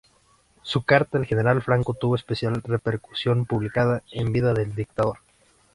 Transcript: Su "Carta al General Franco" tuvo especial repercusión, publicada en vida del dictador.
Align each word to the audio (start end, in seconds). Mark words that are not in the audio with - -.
Su 0.63 0.81
"Carta 0.83 1.19
al 1.19 1.27
General 1.27 1.61
Franco" 1.61 1.93
tuvo 1.93 2.15
especial 2.15 2.59
repercusión, 2.63 3.45
publicada 3.45 4.01
en 4.11 4.33
vida 4.33 4.51
del 4.55 4.73
dictador. 4.73 5.19